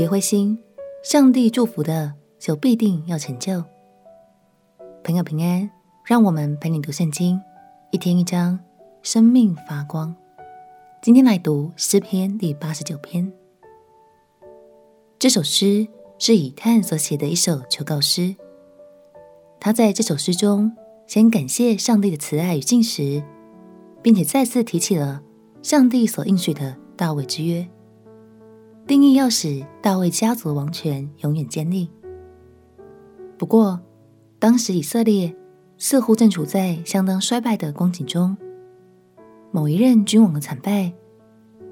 [0.00, 0.58] 别灰心，
[1.02, 3.62] 上帝祝福的就必定要成就。
[5.04, 5.70] 朋友平安，
[6.06, 7.38] 让我们陪你读圣经，
[7.90, 8.58] 一天一章，
[9.02, 10.16] 生命发光。
[11.02, 13.30] 今天来读诗篇第八十九篇。
[15.18, 15.86] 这首诗
[16.18, 18.34] 是以探所写的一首求告诗。
[19.60, 20.74] 他在这首诗中，
[21.06, 23.22] 先感谢上帝的慈爱与信实，
[24.00, 25.20] 并且再次提起了
[25.60, 27.68] 上帝所应许的大卫之约。
[28.90, 31.88] 定义要使大卫家族的王权永远坚立。
[33.38, 33.78] 不过，
[34.40, 35.32] 当时以色列
[35.78, 38.36] 似乎正处在相当衰败的光景中，
[39.52, 40.92] 某一任君王的惨败，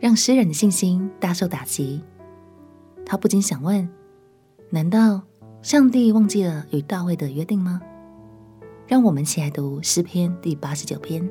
[0.00, 2.02] 让诗人的信心大受打击。
[3.04, 3.86] 他不禁想问：
[4.70, 5.20] 难道
[5.60, 7.82] 上帝忘记了与大卫的约定吗？
[8.86, 11.28] 让我们一起来读诗篇第八十九篇。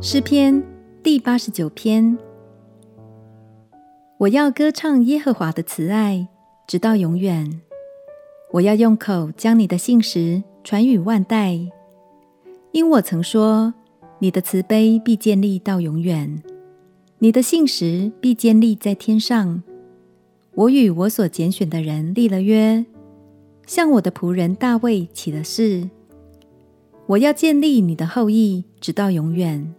[0.00, 0.60] 诗篇。
[1.08, 2.18] 第八十九篇，
[4.18, 6.28] 我要歌唱耶和华的慈爱，
[6.66, 7.62] 直到永远。
[8.50, 11.58] 我要用口将你的信实传与万代，
[12.72, 13.72] 因我曾说，
[14.18, 16.42] 你的慈悲必建立到永远，
[17.20, 19.62] 你的信实必建立在天上。
[20.56, 22.84] 我与我所拣选的人立了约，
[23.66, 25.88] 向我的仆人大卫起了誓，
[27.06, 29.74] 我要建立你的后裔，直到永远。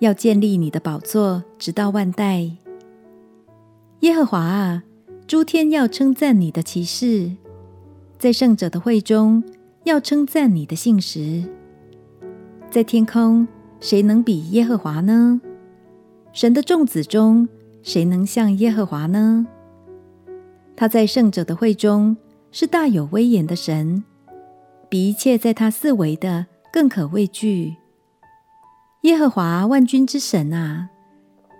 [0.00, 2.50] 要建立你的宝座，直到万代。
[4.00, 4.84] 耶和华啊，
[5.26, 7.32] 诸天要称赞你的奇事，
[8.18, 9.42] 在圣者的会中
[9.84, 11.42] 要称赞你的信实。
[12.70, 13.48] 在天空，
[13.80, 15.40] 谁能比耶和华呢？
[16.32, 17.48] 神的众子中，
[17.82, 19.46] 谁能像耶和华呢？
[20.76, 22.16] 他在圣者的会中
[22.52, 24.04] 是大有威严的神，
[24.88, 27.74] 比一切在他四围的更可畏惧。
[29.02, 30.90] 耶和华万军之神啊，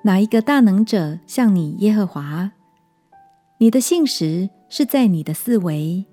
[0.03, 2.50] 哪一个大能者像你耶和华？
[3.58, 6.04] 你的信实是在你的四围，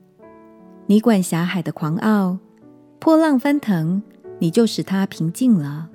[0.85, 2.37] 你管辖海的狂傲，
[2.99, 4.03] 波浪翻腾，
[4.37, 5.89] 你就使它平静了。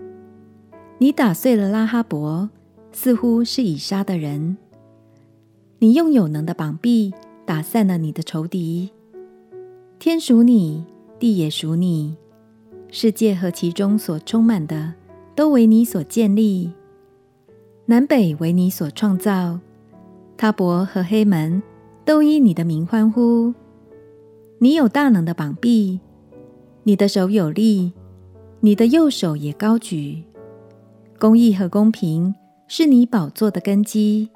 [0.98, 2.50] 你打碎了拉哈伯，
[2.91, 4.56] 似乎是已杀的人。
[5.78, 7.14] 你用有能的膀臂
[7.47, 8.91] 打散了你的仇敌。
[10.00, 10.84] 天属你，
[11.20, 12.16] 地也属你，
[12.91, 14.94] 世界和其中所充满的。
[15.34, 16.72] 都为你所建立，
[17.86, 19.58] 南北为你所创造，
[20.36, 21.62] 他伯和黑门
[22.04, 23.54] 都因你的名欢呼。
[24.58, 26.00] 你有大能的膀臂，
[26.82, 27.92] 你的手有力，
[28.60, 30.24] 你的右手也高举。
[31.18, 32.34] 公义和公平
[32.68, 34.30] 是你宝座的根基，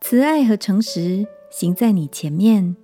[0.00, 2.74] 慈爱和诚实行在你前面。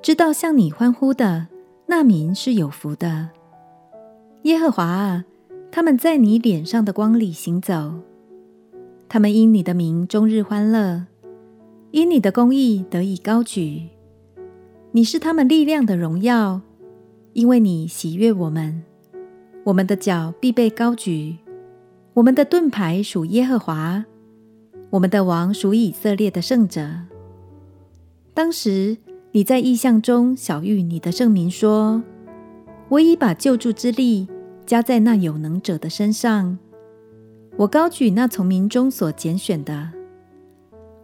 [0.00, 1.48] 知道向你欢呼的
[1.86, 3.30] 那民是有福的，
[4.42, 5.24] 耶和华啊。
[5.74, 7.94] 他们在你脸上的光里行走，
[9.08, 11.06] 他们因你的名终日欢乐，
[11.92, 13.88] 因你的公义得以高举。
[14.90, 16.60] 你是他们力量的荣耀，
[17.32, 18.82] 因为你喜悦我们。
[19.64, 21.38] 我们的脚必被高举，
[22.12, 24.04] 我们的盾牌属耶和华，
[24.90, 26.86] 我们的王属以色列的圣者。
[28.34, 28.98] 当时
[29.30, 32.02] 你在异象中晓諭你的圣民说
[32.90, 34.28] ：“我已把救助之力。”
[34.66, 36.58] 加在那有能者的身上，
[37.56, 39.90] 我高举那从民中所拣选的。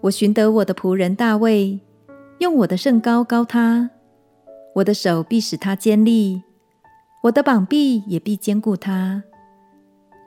[0.03, 1.81] 我寻得我的仆人大卫，
[2.39, 3.91] 用我的圣膏膏他。
[4.77, 6.43] 我的手必使他坚立，
[7.25, 9.25] 我的膀臂也必坚固他。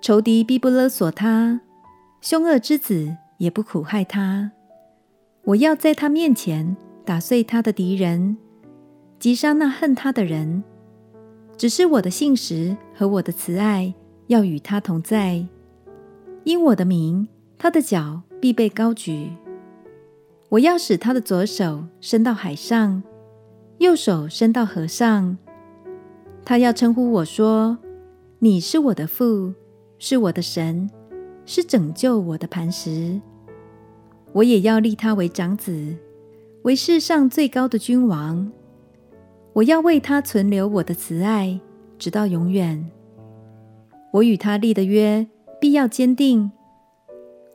[0.02, 1.62] 仇敌必不勒索他，
[2.19, 4.52] 凶恶之子也不苦害他。
[5.46, 6.75] 我要在他面前
[7.06, 8.36] 打碎他的敌人，
[9.19, 10.63] 击杀那恨他的人。
[11.62, 13.94] 只是我的信实和我的慈爱
[14.26, 15.46] 要与他同在，
[16.44, 17.28] 因我的名，
[17.60, 19.30] 他的脚必被高举。
[20.50, 23.04] 我要使他的左手伸到海上，
[23.78, 25.38] 右手伸到河上。
[26.44, 27.78] 他要称呼我说
[28.42, 29.54] ：“你是我的父，
[30.00, 30.90] 是我的神，
[31.46, 33.22] 是拯救我的磐石。”
[34.34, 35.96] 我也要立他为长子，
[36.64, 38.52] 为世上最高的君王。
[39.53, 41.59] 我要为他存留我的慈爱，
[42.00, 42.89] 直到永远。
[44.13, 45.27] 我与他立的约
[45.59, 46.51] 必要坚定。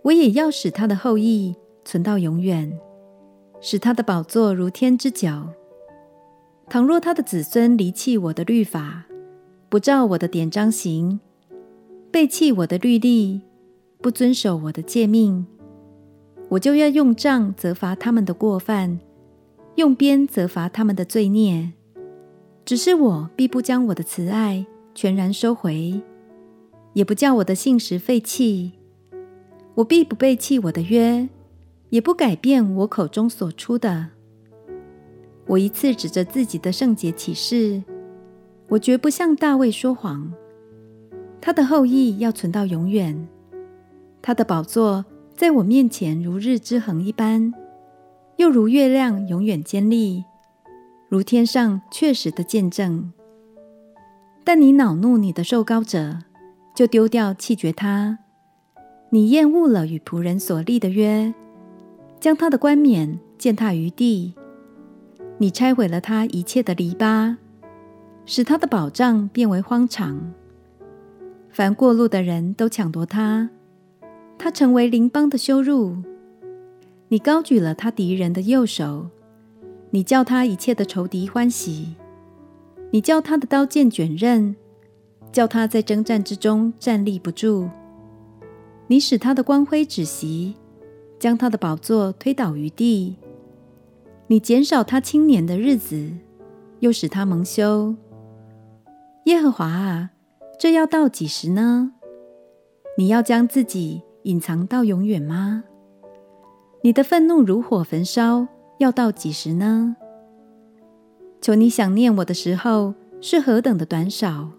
[0.02, 2.78] 我也要使他的后裔存到永远，
[3.60, 5.48] 使他的宝座如天之角。
[6.68, 9.06] 倘若他的子孙离弃我的律法，
[9.68, 11.18] 不照我的典章行，
[12.10, 13.40] 背弃我的律例，
[14.00, 15.46] 不遵守我的诫命，
[16.50, 19.00] 我就要用杖责罚他们的过犯，
[19.74, 21.72] 用鞭责罚他们的罪孽。
[22.66, 26.02] 只是我必不将我的慈爱全然收回，
[26.94, 28.72] 也不叫我的信实废弃。
[29.76, 31.28] 我必不背弃我的约，
[31.90, 34.08] 也不改变我口中所出的。
[35.46, 37.84] 我一次指着自己的圣洁起誓，
[38.70, 40.32] 我绝不向大卫说谎。
[41.40, 43.28] 他的后裔要存到永远，
[44.20, 45.04] 他的宝座
[45.36, 47.54] 在我面前如日之恒一般，
[48.38, 50.24] 又如月亮永远坚立，
[51.08, 53.12] 如天上确实的见证。
[54.44, 56.18] 但你恼怒你的受膏者，
[56.74, 58.18] 就丢掉弃绝他；
[59.10, 61.34] 你厌恶了与仆人所立的约，
[62.20, 64.34] 将他的冠冕践踏于地。
[65.38, 67.36] 你拆毁了他一切的篱笆，
[68.24, 70.32] 使他的保障变为荒场。
[71.50, 73.50] 凡过路的人都抢夺他，
[74.38, 75.96] 他成为邻邦的羞辱。
[77.08, 79.10] 你高举了他敌人的右手，
[79.96, 81.94] 你叫他一切的仇敌欢喜。
[82.90, 84.54] 你叫他的刀剑卷刃，
[85.32, 87.66] 叫他在征战之中站立不住。
[88.88, 90.54] 你使他的光辉止息，
[91.18, 93.16] 将他的宝座推倒于地。
[94.26, 96.12] 你减少他青年的日子，
[96.80, 97.94] 又使他蒙羞。
[99.24, 100.10] 耶和华啊，
[100.58, 101.92] 这要到几时呢？
[102.98, 105.64] 你要将自己隐藏到永远吗？
[106.82, 108.46] 你的愤怒如火焚烧，
[108.78, 109.96] 要到几时呢？
[111.40, 114.50] 求你想念我的时候是何等的短少！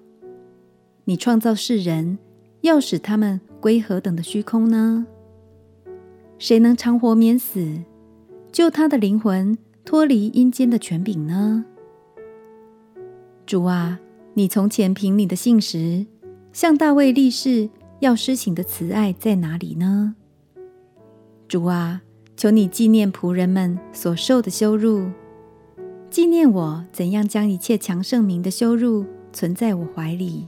[1.05, 2.17] 你创造世人，
[2.61, 5.05] 要使他们归何等的虚空呢？
[6.39, 7.81] 谁能长活免死？
[8.51, 11.65] 救他的灵魂脱离阴间的权柄呢？
[13.45, 13.99] 主啊，
[14.33, 16.05] 你从前凭你的信实
[16.51, 17.69] 向大卫立誓
[17.99, 20.15] 要施行的慈爱在哪里呢？
[21.47, 22.01] 主啊，
[22.37, 25.09] 求你纪念仆人们所受的羞辱，
[26.07, 29.03] 纪念我怎样将一切强盛民的羞辱
[29.33, 30.47] 存在我怀里。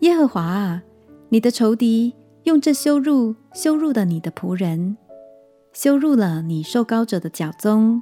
[0.00, 0.84] 耶和华啊，
[1.30, 2.14] 你的仇敌
[2.44, 4.96] 用这羞辱羞辱了你的仆人。
[5.72, 8.00] 羞辱了你受膏者的脚踪。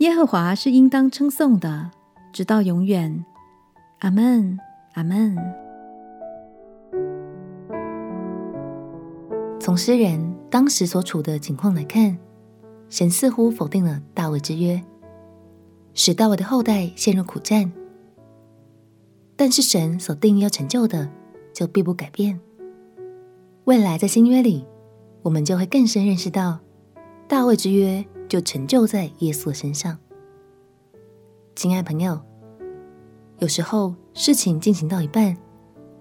[0.00, 1.90] 耶和华是应当称颂的，
[2.32, 3.24] 直到永远。
[4.00, 4.58] 阿门，
[4.92, 5.36] 阿门。
[9.68, 12.16] 从诗人当时所处的情况来看，
[12.88, 14.82] 神似乎否定了大卫之约，
[15.92, 17.70] 使大卫的后代陷入苦战。
[19.36, 21.06] 但是神所定要成就的，
[21.52, 22.40] 就必不改变。
[23.64, 24.64] 未来在新约里。
[25.20, 26.60] 我们就会更深认识到，
[27.28, 29.98] 大卫之约就成就在耶稣的身上。
[31.54, 32.18] 亲爱朋友，
[33.40, 35.36] 有时候事情进行到一半，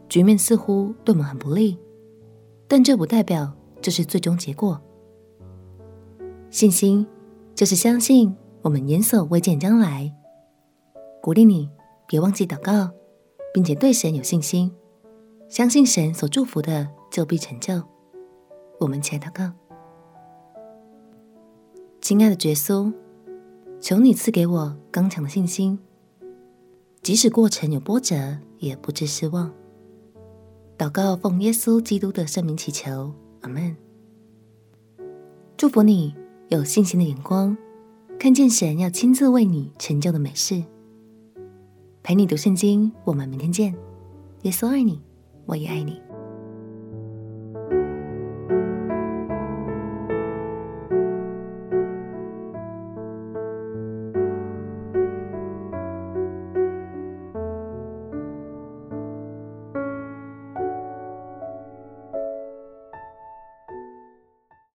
[0.08, 1.78] 局面似乎对我们很不利，
[2.66, 4.81] 但这不代表这是最终结果。
[6.50, 7.06] 信心
[7.56, 10.13] 就是相信我们眼所未见将来。
[11.21, 11.69] 鼓励你
[12.07, 12.91] 别忘记祷告，
[13.53, 14.71] 并且对神有信心，
[15.50, 17.83] 相信神所祝福的就必成就。
[18.79, 19.51] 我们前祷告，
[22.00, 22.94] 亲爱的耶稣，
[23.81, 25.77] 求你赐给我刚强的信心，
[27.01, 29.51] 即使过程有波折，也不致失望。
[30.77, 33.12] 祷告奉耶稣基督的圣名祈求，
[33.42, 33.75] 阿门。
[35.56, 36.16] 祝福你
[36.50, 37.57] 有信心的眼光，
[38.19, 40.63] 看见神要亲自为你成就的美事。
[42.04, 43.75] 陪你读圣经，我们明天见。
[44.44, 45.01] 耶稣爱你，
[45.45, 46.01] 我也爱你。